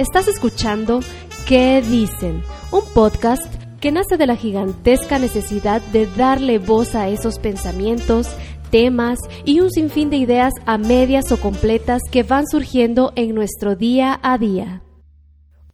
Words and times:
Estás 0.00 0.28
escuchando 0.28 1.00
¿Qué 1.46 1.82
dicen? 1.82 2.42
Un 2.72 2.80
podcast 2.94 3.44
que 3.82 3.92
nace 3.92 4.16
de 4.16 4.26
la 4.26 4.34
gigantesca 4.34 5.18
necesidad 5.18 5.82
de 5.92 6.06
darle 6.06 6.56
voz 6.58 6.94
a 6.94 7.10
esos 7.10 7.38
pensamientos, 7.38 8.26
temas 8.70 9.18
y 9.44 9.60
un 9.60 9.70
sinfín 9.70 10.08
de 10.08 10.16
ideas 10.16 10.54
a 10.64 10.78
medias 10.78 11.30
o 11.32 11.36
completas 11.38 12.00
que 12.10 12.22
van 12.22 12.46
surgiendo 12.46 13.12
en 13.14 13.34
nuestro 13.34 13.76
día 13.76 14.18
a 14.22 14.38
día. 14.38 14.82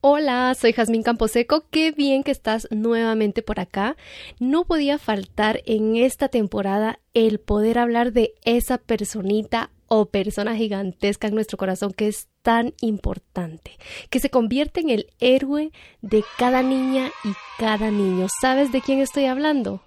Hola, 0.00 0.56
soy 0.60 0.72
Jazmín 0.72 1.04
Camposeco, 1.04 1.66
qué 1.70 1.92
bien 1.92 2.24
que 2.24 2.32
estás 2.32 2.66
nuevamente 2.72 3.42
por 3.42 3.60
acá. 3.60 3.96
No 4.40 4.64
podía 4.64 4.98
faltar 4.98 5.62
en 5.66 5.94
esta 5.94 6.28
temporada 6.28 6.98
el 7.14 7.38
poder 7.38 7.78
hablar 7.78 8.12
de 8.12 8.34
esa 8.44 8.78
personita 8.78 9.70
o 9.88 10.06
persona 10.06 10.56
gigantesca 10.56 11.28
en 11.28 11.34
nuestro 11.34 11.58
corazón 11.58 11.92
que 11.92 12.08
es 12.08 12.28
tan 12.42 12.74
importante, 12.80 13.72
que 14.10 14.20
se 14.20 14.30
convierte 14.30 14.80
en 14.80 14.90
el 14.90 15.06
héroe 15.18 15.72
de 16.00 16.24
cada 16.38 16.62
niña 16.62 17.10
y 17.24 17.32
cada 17.58 17.90
niño. 17.90 18.26
¿Sabes 18.40 18.72
de 18.72 18.80
quién 18.80 19.00
estoy 19.00 19.26
hablando? 19.26 19.82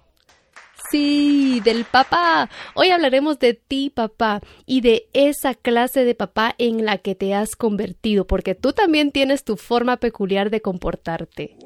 Sí, 0.90 1.60
del 1.62 1.84
papá. 1.84 2.50
Hoy 2.74 2.90
hablaremos 2.90 3.38
de 3.38 3.54
ti, 3.54 3.90
papá, 3.90 4.40
y 4.66 4.80
de 4.80 5.08
esa 5.12 5.54
clase 5.54 6.04
de 6.04 6.16
papá 6.16 6.54
en 6.58 6.84
la 6.84 6.98
que 6.98 7.14
te 7.14 7.32
has 7.32 7.54
convertido, 7.54 8.26
porque 8.26 8.56
tú 8.56 8.72
también 8.72 9.12
tienes 9.12 9.44
tu 9.44 9.56
forma 9.56 9.98
peculiar 9.98 10.50
de 10.50 10.60
comportarte. 10.60 11.56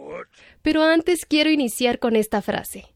Pero 0.61 0.83
antes 0.83 1.25
quiero 1.25 1.51
iniciar 1.51 1.98
con 1.98 2.16
esta 2.16 2.42
frase, 2.42 2.87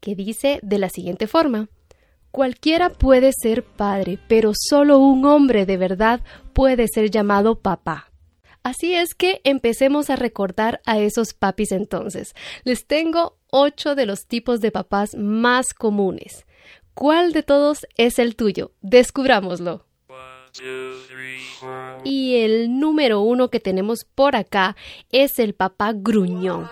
que 0.00 0.14
dice 0.14 0.60
de 0.62 0.78
la 0.78 0.90
siguiente 0.90 1.26
forma. 1.26 1.68
Cualquiera 2.30 2.90
puede 2.90 3.32
ser 3.32 3.64
padre, 3.64 4.18
pero 4.28 4.52
solo 4.54 4.98
un 4.98 5.24
hombre 5.24 5.66
de 5.66 5.76
verdad 5.76 6.20
puede 6.52 6.86
ser 6.86 7.10
llamado 7.10 7.60
papá. 7.60 8.10
Así 8.62 8.94
es 8.94 9.14
que 9.14 9.40
empecemos 9.44 10.10
a 10.10 10.16
recordar 10.16 10.80
a 10.84 10.98
esos 10.98 11.32
papis 11.32 11.72
entonces. 11.72 12.34
Les 12.64 12.86
tengo 12.86 13.38
ocho 13.50 13.94
de 13.94 14.06
los 14.06 14.26
tipos 14.26 14.60
de 14.60 14.70
papás 14.70 15.14
más 15.14 15.72
comunes. 15.72 16.46
¿Cuál 16.94 17.32
de 17.32 17.42
todos 17.42 17.86
es 17.96 18.18
el 18.18 18.36
tuyo? 18.36 18.72
Descubrámoslo. 18.82 19.86
Y 22.04 22.36
el 22.36 22.78
número 22.78 23.20
uno 23.20 23.50
que 23.50 23.60
tenemos 23.60 24.04
por 24.04 24.36
acá 24.36 24.76
es 25.10 25.38
el 25.38 25.54
papá 25.54 25.92
gruñón. 25.94 26.68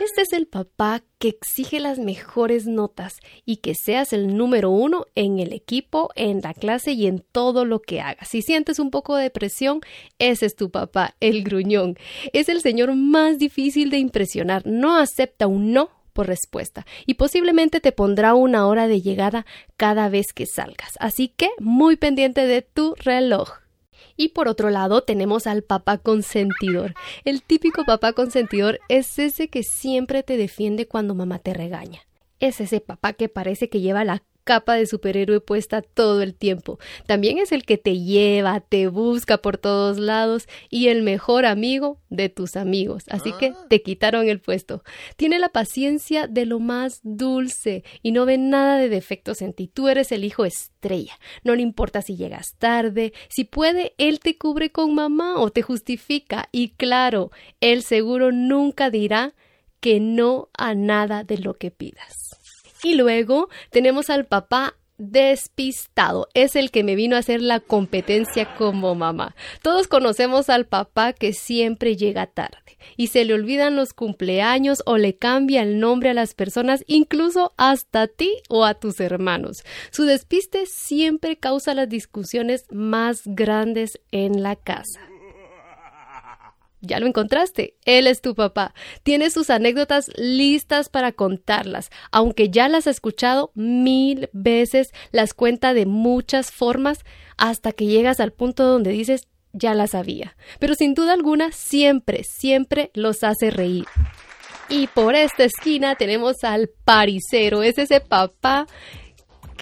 Este 0.00 0.22
es 0.22 0.32
el 0.32 0.48
papá 0.48 1.04
que 1.20 1.28
exige 1.28 1.78
las 1.78 2.00
mejores 2.00 2.66
notas 2.66 3.20
y 3.44 3.58
que 3.58 3.76
seas 3.76 4.12
el 4.12 4.36
número 4.36 4.70
uno 4.70 5.06
en 5.14 5.38
el 5.38 5.52
equipo, 5.52 6.10
en 6.16 6.40
la 6.42 6.52
clase 6.52 6.92
y 6.92 7.06
en 7.06 7.20
todo 7.20 7.64
lo 7.64 7.80
que 7.80 8.00
hagas. 8.00 8.28
Si 8.28 8.42
sientes 8.42 8.80
un 8.80 8.90
poco 8.90 9.14
de 9.14 9.30
presión, 9.30 9.80
ese 10.18 10.46
es 10.46 10.56
tu 10.56 10.72
papá, 10.72 11.14
el 11.20 11.44
gruñón. 11.44 11.96
Es 12.32 12.48
el 12.48 12.60
señor 12.60 12.96
más 12.96 13.38
difícil 13.38 13.90
de 13.90 13.98
impresionar. 13.98 14.66
No 14.66 14.96
acepta 14.96 15.46
un 15.46 15.72
no 15.72 15.90
por 16.12 16.26
respuesta 16.26 16.86
y 17.06 17.14
posiblemente 17.14 17.78
te 17.78 17.92
pondrá 17.92 18.34
una 18.34 18.66
hora 18.66 18.88
de 18.88 19.00
llegada 19.00 19.46
cada 19.76 20.08
vez 20.08 20.32
que 20.32 20.46
salgas. 20.46 20.94
Así 20.98 21.28
que 21.28 21.50
muy 21.60 21.94
pendiente 21.94 22.46
de 22.46 22.62
tu 22.62 22.96
reloj. 22.96 23.63
Y 24.16 24.28
por 24.28 24.48
otro 24.48 24.70
lado 24.70 25.02
tenemos 25.02 25.46
al 25.46 25.62
papá 25.62 25.98
consentidor. 25.98 26.94
El 27.24 27.42
típico 27.42 27.84
papá 27.84 28.12
consentidor 28.12 28.78
es 28.88 29.18
ese 29.18 29.48
que 29.48 29.62
siempre 29.62 30.22
te 30.22 30.36
defiende 30.36 30.86
cuando 30.86 31.14
mamá 31.14 31.38
te 31.38 31.54
regaña. 31.54 32.02
Es 32.40 32.60
ese 32.60 32.80
papá 32.80 33.12
que 33.12 33.28
parece 33.28 33.68
que 33.68 33.80
lleva 33.80 34.04
la 34.04 34.22
capa 34.44 34.74
de 34.74 34.86
superhéroe 34.86 35.40
puesta 35.40 35.82
todo 35.82 36.22
el 36.22 36.34
tiempo. 36.34 36.78
También 37.06 37.38
es 37.38 37.50
el 37.50 37.64
que 37.64 37.78
te 37.78 37.98
lleva, 37.98 38.60
te 38.60 38.86
busca 38.88 39.38
por 39.38 39.58
todos 39.58 39.98
lados 39.98 40.46
y 40.70 40.88
el 40.88 41.02
mejor 41.02 41.46
amigo 41.46 41.98
de 42.10 42.28
tus 42.28 42.56
amigos. 42.56 43.04
Así 43.08 43.32
que 43.32 43.46
ah. 43.48 43.66
te 43.68 43.82
quitaron 43.82 44.28
el 44.28 44.40
puesto. 44.40 44.84
Tiene 45.16 45.38
la 45.38 45.48
paciencia 45.48 46.26
de 46.26 46.46
lo 46.46 46.60
más 46.60 47.00
dulce 47.02 47.84
y 48.02 48.12
no 48.12 48.26
ve 48.26 48.38
nada 48.38 48.78
de 48.78 48.88
defectos 48.88 49.42
en 49.42 49.52
ti. 49.54 49.66
Tú 49.66 49.88
eres 49.88 50.12
el 50.12 50.24
hijo 50.24 50.44
estrella. 50.44 51.18
No 51.42 51.54
le 51.54 51.62
importa 51.62 52.02
si 52.02 52.16
llegas 52.16 52.54
tarde. 52.58 53.12
Si 53.28 53.44
puede, 53.44 53.94
él 53.98 54.20
te 54.20 54.36
cubre 54.36 54.70
con 54.70 54.94
mamá 54.94 55.40
o 55.40 55.50
te 55.50 55.62
justifica. 55.62 56.48
Y 56.52 56.70
claro, 56.70 57.30
él 57.60 57.82
seguro 57.82 58.30
nunca 58.30 58.90
dirá 58.90 59.34
que 59.80 60.00
no 60.00 60.48
a 60.56 60.74
nada 60.74 61.24
de 61.24 61.38
lo 61.38 61.54
que 61.54 61.70
pidas. 61.70 62.43
Y 62.84 62.94
luego 62.94 63.48
tenemos 63.70 64.10
al 64.10 64.26
papá 64.26 64.76
despistado. 64.98 66.28
Es 66.34 66.54
el 66.54 66.70
que 66.70 66.84
me 66.84 66.94
vino 66.94 67.16
a 67.16 67.20
hacer 67.20 67.42
la 67.42 67.60
competencia 67.60 68.54
como 68.56 68.94
mamá. 68.94 69.34
Todos 69.62 69.88
conocemos 69.88 70.48
al 70.48 70.66
papá 70.66 71.12
que 71.12 71.32
siempre 71.32 71.96
llega 71.96 72.26
tarde 72.26 72.58
y 72.96 73.08
se 73.08 73.24
le 73.24 73.34
olvidan 73.34 73.76
los 73.76 73.94
cumpleaños 73.94 74.82
o 74.86 74.98
le 74.98 75.16
cambia 75.16 75.62
el 75.62 75.80
nombre 75.80 76.10
a 76.10 76.14
las 76.14 76.34
personas, 76.34 76.84
incluso 76.86 77.52
hasta 77.56 78.02
a 78.02 78.06
ti 78.06 78.36
o 78.48 78.64
a 78.64 78.74
tus 78.74 79.00
hermanos. 79.00 79.64
Su 79.90 80.04
despiste 80.04 80.66
siempre 80.66 81.36
causa 81.36 81.74
las 81.74 81.88
discusiones 81.88 82.66
más 82.70 83.22
grandes 83.24 84.00
en 84.12 84.42
la 84.42 84.54
casa. 84.54 85.00
Ya 86.86 87.00
lo 87.00 87.06
encontraste. 87.06 87.76
Él 87.84 88.06
es 88.06 88.20
tu 88.20 88.34
papá. 88.34 88.74
Tiene 89.02 89.30
sus 89.30 89.50
anécdotas 89.50 90.10
listas 90.16 90.88
para 90.88 91.12
contarlas. 91.12 91.90
Aunque 92.12 92.50
ya 92.50 92.68
las 92.68 92.86
ha 92.86 92.90
escuchado 92.90 93.50
mil 93.54 94.28
veces, 94.32 94.92
las 95.12 95.34
cuenta 95.34 95.74
de 95.74 95.86
muchas 95.86 96.50
formas 96.50 97.04
hasta 97.36 97.72
que 97.72 97.86
llegas 97.86 98.20
al 98.20 98.32
punto 98.32 98.64
donde 98.64 98.90
dices, 98.90 99.28
ya 99.52 99.74
las 99.74 99.92
sabía. 99.92 100.36
Pero 100.58 100.74
sin 100.74 100.94
duda 100.94 101.12
alguna, 101.12 101.52
siempre, 101.52 102.24
siempre 102.24 102.90
los 102.94 103.24
hace 103.24 103.50
reír. 103.50 103.86
Y 104.68 104.86
por 104.88 105.14
esta 105.14 105.44
esquina 105.44 105.94
tenemos 105.94 106.42
al 106.42 106.70
paricero. 106.84 107.62
Es 107.62 107.78
ese 107.78 108.00
papá 108.00 108.66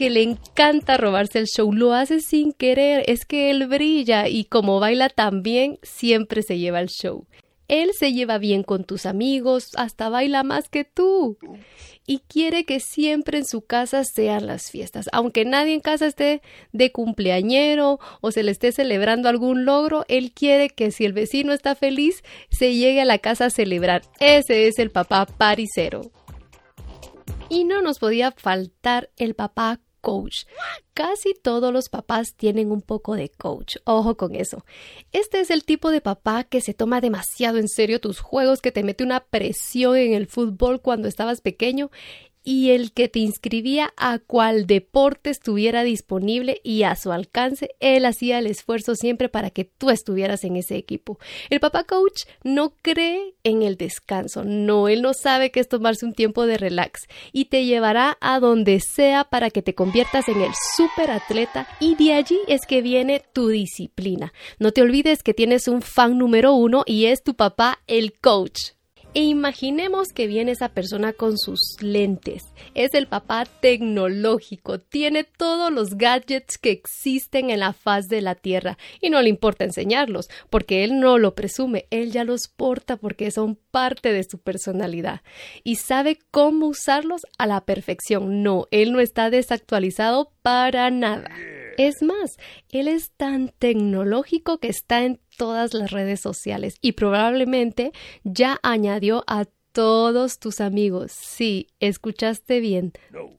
que 0.02 0.10
le 0.10 0.22
encanta 0.22 0.96
robarse 0.96 1.38
el 1.38 1.46
show, 1.46 1.72
lo 1.72 1.92
hace 1.92 2.18
sin 2.18 2.52
querer, 2.52 3.04
es 3.06 3.24
que 3.24 3.52
él 3.52 3.68
brilla 3.68 4.26
y 4.26 4.46
como 4.46 4.80
baila 4.80 5.08
tan 5.08 5.44
bien, 5.44 5.78
siempre 5.84 6.42
se 6.42 6.58
lleva 6.58 6.80
el 6.80 6.88
show. 6.88 7.28
Él 7.68 7.92
se 7.96 8.12
lleva 8.12 8.38
bien 8.38 8.64
con 8.64 8.82
tus 8.82 9.06
amigos, 9.06 9.70
hasta 9.76 10.08
baila 10.08 10.42
más 10.42 10.68
que 10.68 10.82
tú. 10.82 11.38
Y 12.04 12.18
quiere 12.26 12.64
que 12.64 12.80
siempre 12.80 13.38
en 13.38 13.44
su 13.44 13.60
casa 13.60 14.02
sean 14.02 14.48
las 14.48 14.72
fiestas. 14.72 15.08
Aunque 15.12 15.44
nadie 15.44 15.74
en 15.74 15.80
casa 15.80 16.08
esté 16.08 16.42
de 16.72 16.90
cumpleañero 16.90 18.00
o 18.20 18.32
se 18.32 18.42
le 18.42 18.50
esté 18.50 18.72
celebrando 18.72 19.28
algún 19.28 19.64
logro, 19.64 20.04
él 20.08 20.32
quiere 20.32 20.68
que 20.68 20.90
si 20.90 21.04
el 21.04 21.12
vecino 21.12 21.52
está 21.52 21.76
feliz, 21.76 22.24
se 22.50 22.74
llegue 22.74 23.02
a 23.02 23.04
la 23.04 23.18
casa 23.18 23.44
a 23.44 23.50
celebrar. 23.50 24.02
Ese 24.18 24.66
es 24.66 24.80
el 24.80 24.90
papá 24.90 25.26
paricero. 25.26 26.10
Y 27.48 27.62
no 27.62 27.82
nos 27.82 28.00
podía 28.00 28.32
faltar 28.32 29.10
el 29.16 29.34
papá 29.34 29.78
coach. 30.02 30.44
Casi 30.92 31.32
todos 31.32 31.72
los 31.72 31.88
papás 31.88 32.34
tienen 32.34 32.70
un 32.70 32.82
poco 32.82 33.14
de 33.14 33.30
coach. 33.30 33.76
Ojo 33.84 34.18
con 34.18 34.34
eso. 34.34 34.66
Este 35.12 35.40
es 35.40 35.50
el 35.50 35.64
tipo 35.64 35.90
de 35.90 36.02
papá 36.02 36.44
que 36.44 36.60
se 36.60 36.74
toma 36.74 37.00
demasiado 37.00 37.56
en 37.56 37.68
serio 37.68 38.00
tus 38.00 38.20
juegos, 38.20 38.60
que 38.60 38.72
te 38.72 38.82
mete 38.82 39.04
una 39.04 39.20
presión 39.20 39.96
en 39.96 40.12
el 40.12 40.26
fútbol 40.26 40.82
cuando 40.82 41.08
estabas 41.08 41.40
pequeño 41.40 41.90
y 42.44 42.70
el 42.70 42.92
que 42.92 43.08
te 43.08 43.18
inscribía 43.18 43.92
a 43.96 44.18
cual 44.18 44.66
deporte 44.66 45.30
estuviera 45.30 45.84
disponible 45.84 46.60
y 46.64 46.82
a 46.82 46.96
su 46.96 47.12
alcance, 47.12 47.70
él 47.80 48.04
hacía 48.04 48.38
el 48.38 48.46
esfuerzo 48.46 48.94
siempre 48.94 49.28
para 49.28 49.50
que 49.50 49.64
tú 49.64 49.90
estuvieras 49.90 50.44
en 50.44 50.56
ese 50.56 50.76
equipo. 50.76 51.18
El 51.50 51.60
papá 51.60 51.84
coach 51.84 52.22
no 52.42 52.74
cree 52.82 53.34
en 53.44 53.62
el 53.62 53.76
descanso, 53.76 54.44
no, 54.44 54.88
él 54.88 55.02
no 55.02 55.14
sabe 55.14 55.50
que 55.50 55.60
es 55.60 55.68
tomarse 55.68 56.04
un 56.04 56.14
tiempo 56.14 56.46
de 56.46 56.58
relax 56.58 57.02
y 57.32 57.46
te 57.46 57.64
llevará 57.64 58.18
a 58.20 58.40
donde 58.40 58.80
sea 58.80 59.24
para 59.24 59.50
que 59.50 59.62
te 59.62 59.74
conviertas 59.74 60.28
en 60.28 60.40
el 60.40 60.52
super 60.76 61.10
atleta 61.10 61.66
y 61.80 61.94
de 61.96 62.14
allí 62.14 62.38
es 62.48 62.66
que 62.66 62.82
viene 62.82 63.22
tu 63.32 63.48
disciplina. 63.48 64.32
No 64.58 64.72
te 64.72 64.82
olvides 64.82 65.22
que 65.22 65.34
tienes 65.34 65.68
un 65.68 65.82
fan 65.82 66.18
número 66.18 66.54
uno 66.54 66.82
y 66.86 67.06
es 67.06 67.22
tu 67.22 67.34
papá 67.34 67.80
el 67.86 68.12
coach. 68.18 68.72
E 69.14 69.20
imaginemos 69.20 70.08
que 70.14 70.26
viene 70.26 70.52
esa 70.52 70.70
persona 70.70 71.12
con 71.12 71.36
sus 71.36 71.76
lentes. 71.82 72.44
Es 72.74 72.94
el 72.94 73.06
papá 73.06 73.44
tecnológico, 73.44 74.78
tiene 74.78 75.24
todos 75.24 75.70
los 75.70 75.96
gadgets 75.98 76.56
que 76.56 76.70
existen 76.70 77.50
en 77.50 77.60
la 77.60 77.74
faz 77.74 78.08
de 78.08 78.22
la 78.22 78.34
Tierra 78.34 78.78
y 79.02 79.10
no 79.10 79.20
le 79.20 79.28
importa 79.28 79.64
enseñarlos, 79.64 80.30
porque 80.48 80.82
él 80.82 80.98
no 80.98 81.18
lo 81.18 81.34
presume, 81.34 81.86
él 81.90 82.10
ya 82.10 82.24
los 82.24 82.48
porta 82.48 82.96
porque 82.96 83.30
son 83.30 83.58
parte 83.70 84.14
de 84.14 84.24
su 84.24 84.38
personalidad 84.38 85.20
y 85.62 85.76
sabe 85.76 86.18
cómo 86.30 86.68
usarlos 86.68 87.26
a 87.36 87.46
la 87.46 87.66
perfección. 87.66 88.42
No, 88.42 88.66
él 88.70 88.92
no 88.92 89.00
está 89.00 89.28
desactualizado 89.28 90.32
para 90.42 90.90
nada. 90.90 91.28
Es 91.78 92.02
más, 92.02 92.38
él 92.70 92.88
es 92.88 93.12
tan 93.12 93.52
tecnológico 93.58 94.58
que 94.58 94.68
está 94.68 95.04
en 95.04 95.20
todas 95.36 95.74
las 95.74 95.90
redes 95.90 96.20
sociales 96.20 96.76
y 96.80 96.92
probablemente 96.92 97.92
ya 98.24 98.58
añadió 98.62 99.24
a 99.26 99.46
todos 99.72 100.38
tus 100.38 100.60
amigos. 100.60 101.12
Sí, 101.12 101.68
escuchaste 101.80 102.60
bien. 102.60 102.92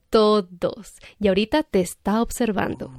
Todos. 0.09 0.95
Y 1.19 1.27
ahorita 1.27 1.63
te 1.63 1.79
está 1.79 2.21
observando. 2.21 2.91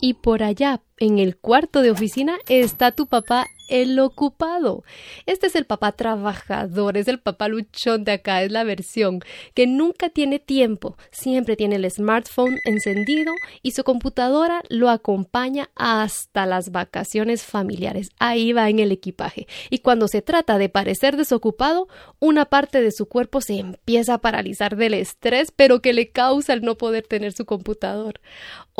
Y 0.00 0.14
por 0.14 0.42
allá, 0.42 0.82
en 0.96 1.18
el 1.18 1.36
cuarto 1.36 1.82
de 1.82 1.90
oficina, 1.90 2.38
está 2.48 2.92
tu 2.92 3.06
papá 3.06 3.46
el 3.70 3.98
ocupado. 3.98 4.84
Este 5.26 5.46
es 5.46 5.56
el 5.56 5.64
papá 5.64 5.92
trabajador, 5.92 6.96
es 6.96 7.08
el 7.08 7.20
papá 7.20 7.48
luchón 7.48 8.04
de 8.04 8.12
acá, 8.12 8.42
es 8.42 8.52
la 8.52 8.64
versión 8.64 9.20
que 9.54 9.66
nunca 9.66 10.10
tiene 10.10 10.38
tiempo, 10.38 10.96
siempre 11.10 11.56
tiene 11.56 11.76
el 11.76 11.90
smartphone 11.90 12.58
encendido 12.64 13.32
y 13.62 13.70
su 13.70 13.84
computadora 13.84 14.62
lo 14.68 14.90
acompaña 14.90 15.70
hasta 15.74 16.46
las 16.46 16.70
vacaciones 16.70 17.44
familiares. 17.44 18.10
Ahí 18.18 18.52
va 18.52 18.68
en 18.68 18.80
el 18.80 18.92
equipaje. 18.92 19.46
Y 19.70 19.78
cuando 19.78 20.08
se 20.08 20.22
trata 20.22 20.58
de 20.58 20.68
parecer 20.68 21.16
desocupado, 21.16 21.88
una 22.18 22.46
parte 22.46 22.82
de 22.82 22.90
su 22.90 23.06
cuerpo 23.06 23.40
se 23.40 23.58
empieza 23.58 24.14
a 24.14 24.20
paralizar 24.20 24.76
del 24.76 24.94
estrés, 24.94 25.52
pero 25.54 25.80
que 25.80 25.92
le 25.92 26.10
causa 26.10 26.52
el 26.52 26.62
no 26.62 26.76
poder 26.76 27.06
tener 27.06 27.32
su 27.32 27.46
computador. 27.46 28.20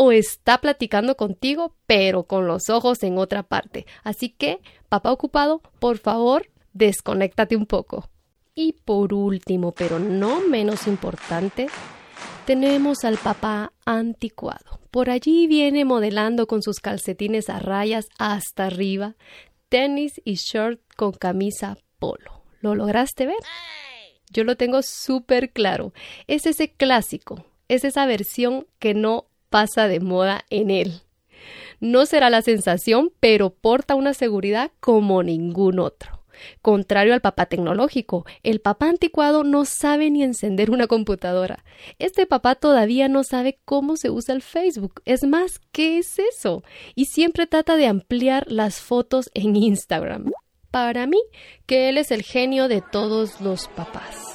O 0.03 0.13
está 0.13 0.63
platicando 0.63 1.15
contigo, 1.15 1.77
pero 1.87 2.23
con 2.23 2.47
los 2.47 2.71
ojos 2.71 3.03
en 3.03 3.19
otra 3.19 3.43
parte. 3.43 3.85
Así 4.03 4.31
que, 4.31 4.61
papá 4.89 5.13
ocupado, 5.13 5.61
por 5.79 5.99
favor, 5.99 6.49
desconéctate 6.73 7.55
un 7.55 7.67
poco. 7.67 8.09
Y 8.55 8.73
por 8.73 9.13
último, 9.13 9.73
pero 9.73 9.99
no 9.99 10.41
menos 10.41 10.87
importante, 10.87 11.67
tenemos 12.47 13.05
al 13.05 13.19
papá 13.19 13.75
anticuado. 13.85 14.81
Por 14.91 15.11
allí 15.11 15.47
viene 15.47 15.85
modelando 15.85 16.47
con 16.47 16.63
sus 16.63 16.81
calcetines 16.81 17.51
a 17.51 17.59
rayas 17.59 18.09
hasta 18.19 18.69
arriba, 18.69 19.17
tenis 19.69 20.23
y 20.25 20.37
short 20.37 20.81
con 20.97 21.13
camisa 21.13 21.77
polo. 21.99 22.43
¿Lo 22.63 22.75
lograste 22.75 23.27
ver? 23.27 23.37
Yo 24.31 24.45
lo 24.45 24.57
tengo 24.57 24.81
súper 24.81 25.51
claro. 25.53 25.93
Es 26.27 26.47
ese 26.47 26.73
clásico, 26.73 27.45
es 27.69 27.85
esa 27.85 28.07
versión 28.07 28.67
que 28.79 28.95
no 28.95 29.27
pasa 29.51 29.89
de 29.89 30.01
moda 30.01 30.45
en 30.49 30.71
él. 30.71 31.03
No 31.81 32.07
será 32.07 32.31
la 32.31 32.43
sensación, 32.43 33.13
pero 33.21 33.51
porta 33.51 33.95
una 33.95 34.15
seguridad 34.15 34.71
como 34.81 35.23
ningún 35.23 35.79
otro. 35.79 36.21
Contrario 36.63 37.13
al 37.13 37.21
papá 37.21 37.47
tecnológico, 37.47 38.25
el 38.43 38.61
papá 38.61 38.89
anticuado 38.89 39.45
no 39.45 39.65
sabe 39.65 40.11
ni 40.11 40.23
encender 40.23 40.71
una 40.71 40.87
computadora. 40.87 41.65
Este 41.99 42.27
papá 42.27 42.55
todavía 42.55 43.09
no 43.09 43.25
sabe 43.25 43.59
cómo 43.65 43.97
se 43.97 44.11
usa 44.11 44.35
el 44.35 44.43
Facebook. 44.43 45.03
Es 45.05 45.23
más, 45.25 45.61
¿qué 45.73 45.99
es 45.99 46.19
eso? 46.19 46.63
Y 46.95 47.07
siempre 47.07 47.47
trata 47.47 47.77
de 47.77 47.87
ampliar 47.87 48.51
las 48.51 48.81
fotos 48.81 49.31
en 49.35 49.57
Instagram. 49.57 50.33
Para 50.71 51.07
mí, 51.07 51.21
que 51.67 51.89
él 51.89 51.99
es 51.99 52.11
el 52.11 52.23
genio 52.23 52.69
de 52.69 52.81
todos 52.81 53.41
los 53.41 53.69
papás 53.69 54.30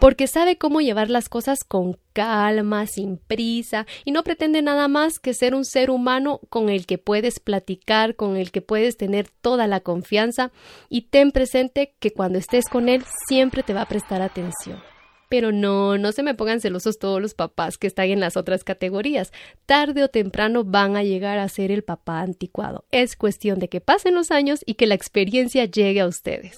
porque 0.00 0.26
sabe 0.26 0.58
cómo 0.58 0.80
llevar 0.80 1.10
las 1.10 1.28
cosas 1.28 1.64
con 1.64 1.98
calma, 2.12 2.86
sin 2.86 3.18
prisa, 3.18 3.86
y 4.04 4.12
no 4.12 4.22
pretende 4.22 4.62
nada 4.62 4.88
más 4.88 5.18
que 5.18 5.34
ser 5.34 5.54
un 5.54 5.64
ser 5.64 5.90
humano 5.90 6.40
con 6.48 6.68
el 6.68 6.86
que 6.86 6.98
puedes 6.98 7.40
platicar, 7.40 8.16
con 8.16 8.36
el 8.36 8.50
que 8.50 8.62
puedes 8.62 8.96
tener 8.96 9.28
toda 9.28 9.66
la 9.66 9.80
confianza, 9.80 10.52
y 10.88 11.02
ten 11.02 11.32
presente 11.32 11.94
que 11.98 12.12
cuando 12.12 12.38
estés 12.38 12.66
con 12.66 12.88
él 12.88 13.04
siempre 13.28 13.62
te 13.62 13.74
va 13.74 13.82
a 13.82 13.88
prestar 13.88 14.22
atención. 14.22 14.82
Pero 15.28 15.50
no, 15.50 15.98
no 15.98 16.12
se 16.12 16.22
me 16.22 16.34
pongan 16.34 16.60
celosos 16.60 16.98
todos 16.98 17.20
los 17.20 17.34
papás 17.34 17.78
que 17.78 17.88
están 17.88 18.06
en 18.06 18.20
las 18.20 18.36
otras 18.36 18.62
categorías. 18.62 19.32
Tarde 19.66 20.04
o 20.04 20.08
temprano 20.08 20.62
van 20.62 20.96
a 20.96 21.02
llegar 21.02 21.38
a 21.38 21.48
ser 21.48 21.72
el 21.72 21.82
papá 21.82 22.20
anticuado. 22.20 22.84
Es 22.92 23.16
cuestión 23.16 23.58
de 23.58 23.68
que 23.68 23.80
pasen 23.80 24.14
los 24.14 24.30
años 24.30 24.60
y 24.64 24.74
que 24.74 24.86
la 24.86 24.94
experiencia 24.94 25.64
llegue 25.64 26.00
a 26.00 26.06
ustedes. 26.06 26.56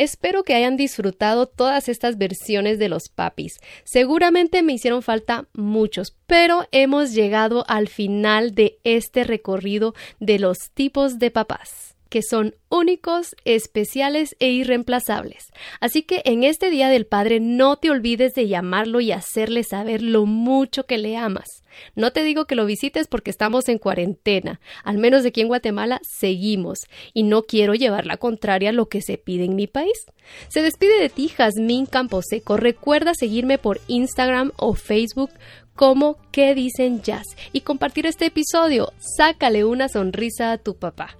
Espero 0.00 0.44
que 0.44 0.54
hayan 0.54 0.78
disfrutado 0.78 1.44
todas 1.44 1.90
estas 1.90 2.16
versiones 2.16 2.78
de 2.78 2.88
los 2.88 3.10
papis. 3.10 3.60
Seguramente 3.84 4.62
me 4.62 4.72
hicieron 4.72 5.02
falta 5.02 5.46
muchos, 5.52 6.16
pero 6.26 6.66
hemos 6.72 7.12
llegado 7.12 7.66
al 7.68 7.86
final 7.86 8.54
de 8.54 8.78
este 8.82 9.24
recorrido 9.24 9.94
de 10.18 10.38
los 10.38 10.70
tipos 10.72 11.18
de 11.18 11.30
papás 11.30 11.89
que 12.10 12.22
son 12.22 12.54
únicos, 12.68 13.34
especiales 13.44 14.36
e 14.40 14.50
irreemplazables. 14.50 15.50
Así 15.80 16.02
que 16.02 16.22
en 16.24 16.44
este 16.44 16.68
Día 16.70 16.88
del 16.88 17.06
Padre 17.06 17.40
no 17.40 17.76
te 17.76 17.90
olvides 17.90 18.34
de 18.34 18.48
llamarlo 18.48 19.00
y 19.00 19.12
hacerle 19.12 19.64
saber 19.64 20.02
lo 20.02 20.26
mucho 20.26 20.84
que 20.84 20.98
le 20.98 21.16
amas. 21.16 21.48
No 21.94 22.12
te 22.12 22.24
digo 22.24 22.46
que 22.46 22.56
lo 22.56 22.66
visites 22.66 23.06
porque 23.06 23.30
estamos 23.30 23.68
en 23.68 23.78
cuarentena, 23.78 24.60
al 24.82 24.98
menos 24.98 25.24
aquí 25.24 25.40
en 25.40 25.48
Guatemala 25.48 26.00
seguimos, 26.02 26.80
y 27.14 27.22
no 27.22 27.44
quiero 27.44 27.74
llevar 27.74 28.06
la 28.06 28.16
contraria 28.16 28.70
a 28.70 28.74
lo 28.74 28.88
que 28.88 29.02
se 29.02 29.16
pide 29.16 29.44
en 29.44 29.54
mi 29.54 29.68
país. 29.68 30.04
Se 30.48 30.62
despide 30.62 31.00
de 31.00 31.08
ti 31.08 31.28
Jazmín 31.28 31.86
Camposeco. 31.86 32.56
Recuerda 32.56 33.14
seguirme 33.14 33.58
por 33.58 33.80
Instagram 33.86 34.52
o 34.56 34.74
Facebook 34.74 35.30
como 35.74 36.18
¿Qué 36.32 36.54
dicen 36.54 37.02
jazz? 37.02 37.24
y 37.52 37.62
compartir 37.62 38.06
este 38.06 38.26
episodio. 38.26 38.92
Sácale 38.98 39.64
una 39.64 39.88
sonrisa 39.88 40.52
a 40.52 40.58
tu 40.58 40.76
papá. 40.76 41.16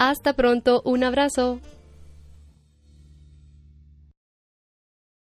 Hasta 0.00 0.32
pronto, 0.32 0.80
un 0.86 1.04
abrazo. 1.04 1.60